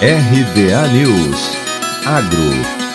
RBA 0.00 0.92
News. 0.92 1.56
Agro 2.04 2.85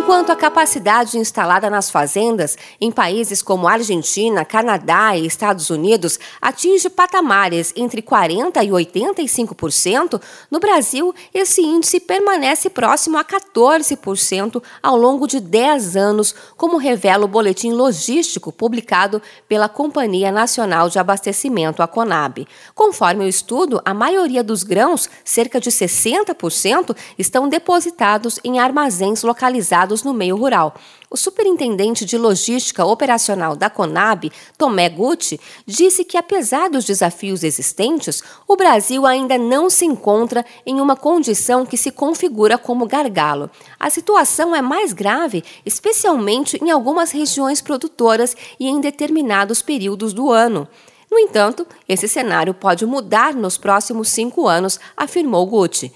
Enquanto 0.00 0.30
a 0.30 0.36
capacidade 0.36 1.18
instalada 1.18 1.68
nas 1.68 1.90
fazendas 1.90 2.56
em 2.80 2.90
países 2.90 3.42
como 3.42 3.68
Argentina, 3.68 4.46
Canadá 4.46 5.14
e 5.14 5.26
Estados 5.26 5.68
Unidos 5.68 6.18
atinge 6.40 6.88
patamares 6.88 7.70
entre 7.76 8.00
40% 8.00 8.64
e 8.64 8.70
85%, 8.70 10.20
no 10.50 10.58
Brasil 10.58 11.14
esse 11.34 11.60
índice 11.60 12.00
permanece 12.00 12.70
próximo 12.70 13.18
a 13.18 13.24
14% 13.24 14.62
ao 14.82 14.96
longo 14.96 15.26
de 15.26 15.38
10 15.38 15.96
anos, 15.96 16.34
como 16.56 16.78
revela 16.78 17.26
o 17.26 17.28
boletim 17.28 17.72
logístico 17.72 18.50
publicado 18.50 19.20
pela 19.46 19.68
Companhia 19.68 20.32
Nacional 20.32 20.88
de 20.88 20.98
Abastecimento, 20.98 21.82
a 21.82 21.86
Conab. 21.86 22.48
Conforme 22.74 23.26
o 23.26 23.28
estudo, 23.28 23.82
a 23.84 23.92
maioria 23.92 24.42
dos 24.42 24.62
grãos, 24.62 25.10
cerca 25.22 25.60
de 25.60 25.70
60%, 25.70 26.96
estão 27.18 27.50
depositados 27.50 28.40
em 28.42 28.58
armazéns 28.58 29.22
localizados 29.22 29.89
no 30.02 30.14
meio 30.14 30.36
rural. 30.36 30.74
O 31.10 31.16
superintendente 31.16 32.04
de 32.04 32.16
logística 32.16 32.84
operacional 32.84 33.56
da 33.56 33.68
Conab, 33.68 34.30
Tomé 34.56 34.88
Gucci, 34.88 35.40
disse 35.66 36.04
que, 36.04 36.16
apesar 36.16 36.70
dos 36.70 36.84
desafios 36.84 37.42
existentes, 37.42 38.22
o 38.46 38.56
Brasil 38.56 39.04
ainda 39.04 39.36
não 39.36 39.68
se 39.68 39.84
encontra 39.84 40.46
em 40.64 40.80
uma 40.80 40.94
condição 40.94 41.66
que 41.66 41.76
se 41.76 41.90
configura 41.90 42.56
como 42.56 42.86
gargalo. 42.86 43.50
A 43.78 43.90
situação 43.90 44.54
é 44.54 44.62
mais 44.62 44.92
grave, 44.92 45.42
especialmente 45.66 46.56
em 46.62 46.70
algumas 46.70 47.10
regiões 47.10 47.60
produtoras 47.60 48.36
e 48.58 48.68
em 48.68 48.80
determinados 48.80 49.62
períodos 49.62 50.12
do 50.12 50.30
ano. 50.30 50.68
No 51.10 51.18
entanto, 51.18 51.66
esse 51.88 52.06
cenário 52.06 52.54
pode 52.54 52.86
mudar 52.86 53.34
nos 53.34 53.58
próximos 53.58 54.08
cinco 54.10 54.46
anos, 54.46 54.78
afirmou 54.96 55.44
Gucci. 55.44 55.92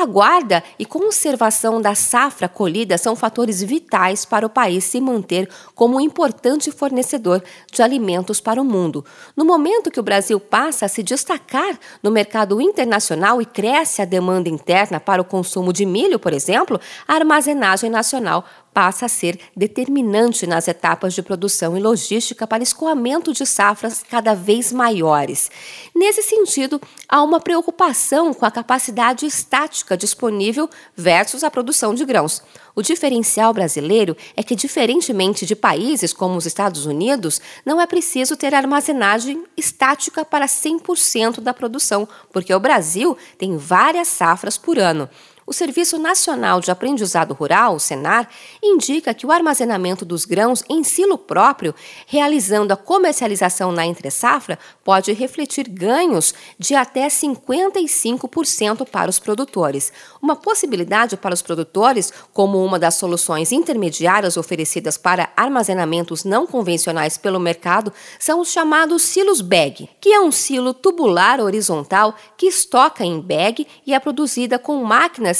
A 0.00 0.06
guarda 0.06 0.64
e 0.78 0.86
conservação 0.86 1.78
da 1.78 1.94
safra 1.94 2.48
colhida 2.48 2.96
são 2.96 3.14
fatores 3.14 3.62
vitais 3.62 4.24
para 4.24 4.46
o 4.46 4.48
país 4.48 4.82
se 4.84 4.98
manter 4.98 5.46
como 5.74 5.98
um 5.98 6.00
importante 6.00 6.72
fornecedor 6.72 7.44
de 7.70 7.82
alimentos 7.82 8.40
para 8.40 8.62
o 8.62 8.64
mundo. 8.64 9.04
No 9.36 9.44
momento 9.44 9.90
que 9.90 10.00
o 10.00 10.02
Brasil 10.02 10.40
passa 10.40 10.86
a 10.86 10.88
se 10.88 11.02
destacar 11.02 11.78
no 12.02 12.10
mercado 12.10 12.62
internacional 12.62 13.42
e 13.42 13.44
cresce 13.44 14.00
a 14.00 14.06
demanda 14.06 14.48
interna 14.48 14.98
para 14.98 15.20
o 15.20 15.24
consumo 15.24 15.70
de 15.70 15.84
milho, 15.84 16.18
por 16.18 16.32
exemplo, 16.32 16.80
a 17.06 17.16
armazenagem 17.16 17.90
nacional 17.90 18.46
passa 18.72 19.06
a 19.06 19.08
ser 19.08 19.38
determinante 19.56 20.46
nas 20.46 20.68
etapas 20.68 21.14
de 21.14 21.22
produção 21.22 21.76
e 21.76 21.80
logística 21.80 22.46
para 22.46 22.62
escoamento 22.62 23.32
de 23.32 23.44
safras 23.44 24.02
cada 24.08 24.34
vez 24.34 24.72
maiores. 24.72 25.50
Nesse 25.94 26.22
sentido, 26.22 26.80
há 27.08 27.22
uma 27.22 27.40
preocupação 27.40 28.32
com 28.32 28.46
a 28.46 28.50
capacidade 28.50 29.26
estática 29.26 29.96
disponível 29.96 30.68
versus 30.96 31.42
a 31.42 31.50
produção 31.50 31.94
de 31.94 32.04
grãos. 32.04 32.42
O 32.74 32.82
diferencial 32.82 33.52
brasileiro 33.52 34.16
é 34.36 34.42
que, 34.42 34.54
diferentemente 34.54 35.44
de 35.44 35.56
países 35.56 36.12
como 36.12 36.36
os 36.36 36.46
Estados 36.46 36.86
Unidos, 36.86 37.40
não 37.66 37.80
é 37.80 37.86
preciso 37.86 38.36
ter 38.36 38.54
armazenagem 38.54 39.44
estática 39.56 40.24
para 40.24 40.46
100% 40.46 41.40
da 41.40 41.52
produção, 41.52 42.08
porque 42.32 42.54
o 42.54 42.60
Brasil 42.60 43.18
tem 43.36 43.56
várias 43.56 44.08
safras 44.08 44.56
por 44.56 44.78
ano. 44.78 45.08
O 45.50 45.52
Serviço 45.52 45.98
Nacional 45.98 46.60
de 46.60 46.70
Aprendizado 46.70 47.34
Rural, 47.34 47.74
o 47.74 47.80
SENAR, 47.80 48.28
indica 48.62 49.12
que 49.12 49.26
o 49.26 49.32
armazenamento 49.32 50.04
dos 50.04 50.24
grãos 50.24 50.62
em 50.70 50.84
silo 50.84 51.18
próprio, 51.18 51.74
realizando 52.06 52.72
a 52.72 52.76
comercialização 52.76 53.72
na 53.72 53.84
entre-safra, 53.84 54.56
pode 54.84 55.12
refletir 55.12 55.68
ganhos 55.68 56.32
de 56.56 56.76
até 56.76 57.08
55% 57.08 58.88
para 58.88 59.10
os 59.10 59.18
produtores. 59.18 59.92
Uma 60.22 60.36
possibilidade 60.36 61.16
para 61.16 61.34
os 61.34 61.42
produtores, 61.42 62.12
como 62.32 62.64
uma 62.64 62.78
das 62.78 62.94
soluções 62.94 63.50
intermediárias 63.50 64.36
oferecidas 64.36 64.96
para 64.96 65.32
armazenamentos 65.36 66.22
não 66.22 66.46
convencionais 66.46 67.18
pelo 67.18 67.40
mercado, 67.40 67.92
são 68.20 68.38
os 68.38 68.52
chamados 68.52 69.02
silos 69.02 69.40
bag, 69.40 69.90
que 70.00 70.12
é 70.12 70.20
um 70.20 70.30
silo 70.30 70.72
tubular 70.72 71.40
horizontal 71.40 72.14
que 72.36 72.46
estoca 72.46 73.04
em 73.04 73.20
bag 73.20 73.66
e 73.84 73.92
é 73.92 73.98
produzida 73.98 74.56
com 74.56 74.84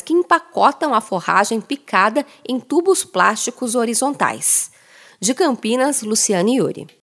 que 0.03 0.12
empacotam 0.12 0.94
a 0.94 1.00
forragem 1.00 1.61
picada 1.61 2.27
em 2.47 2.59
tubos 2.59 3.05
plásticos 3.05 3.75
horizontais. 3.75 4.71
De 5.21 5.34
Campinas, 5.34 6.03
Luciane 6.03 6.56
Yuri. 6.56 6.87